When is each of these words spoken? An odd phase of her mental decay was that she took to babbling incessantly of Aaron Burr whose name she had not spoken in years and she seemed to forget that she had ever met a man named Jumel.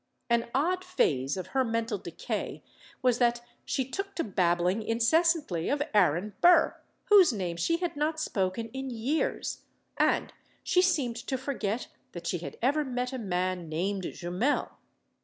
An 0.31 0.49
odd 0.55 0.83
phase 0.83 1.37
of 1.37 1.47
her 1.53 1.63
mental 1.63 1.99
decay 1.99 2.63
was 3.03 3.19
that 3.19 3.41
she 3.65 3.87
took 3.87 4.15
to 4.15 4.23
babbling 4.23 4.81
incessantly 4.81 5.69
of 5.69 5.83
Aaron 5.93 6.33
Burr 6.41 6.75
whose 7.09 7.31
name 7.31 7.55
she 7.55 7.77
had 7.77 7.95
not 7.95 8.19
spoken 8.19 8.69
in 8.69 8.89
years 8.89 9.61
and 9.97 10.33
she 10.63 10.81
seemed 10.81 11.17
to 11.17 11.37
forget 11.37 11.87
that 12.13 12.25
she 12.25 12.39
had 12.39 12.57
ever 12.63 12.83
met 12.83 13.13
a 13.13 13.19
man 13.19 13.69
named 13.69 14.05
Jumel. 14.05 14.71